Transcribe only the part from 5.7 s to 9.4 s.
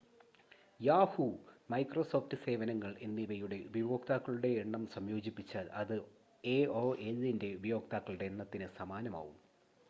അത് എഒഎല്ലിൻ്റെ ഉപയോക്താക്കളുടെ എണ്ണത്തിന് സമാനമാവും